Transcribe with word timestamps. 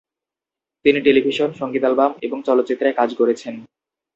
তিনি 0.85 0.99
টেলিভিশন, 1.01 1.49
সঙ্গীত 1.53 1.83
অ্যালবাম 1.83 2.11
এবং 2.21 2.37
চলচ্চিত্রে 2.45 2.89
কাজ 2.93 3.09
করেছেন। 3.15 3.53